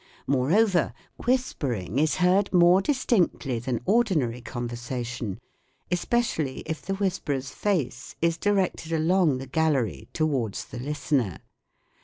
[0.25, 0.95] Moreover,
[1.27, 5.39] whispering is heard more distinctly than ordinary conversation,
[5.91, 11.37] especially if the whisperer's face is directed along the Gallery towards the listener.